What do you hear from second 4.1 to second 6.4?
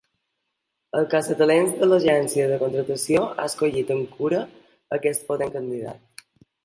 cura aquest potent candidat.